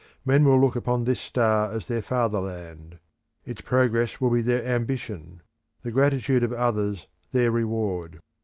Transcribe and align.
Men 0.25 0.45
will 0.45 0.59
look 0.59 0.75
upon 0.75 1.03
this 1.03 1.19
star 1.19 1.71
as 1.71 1.85
their 1.85 2.01
fatherland; 2.01 2.97
its 3.45 3.61
progress 3.61 4.19
will 4.19 4.31
be 4.31 4.41
their 4.41 4.65
ambition; 4.65 5.43
the 5.83 5.91
gratitude 5.91 6.41
of 6.41 6.51
others 6.51 7.05
their 7.33 7.51
reward. 7.51 8.19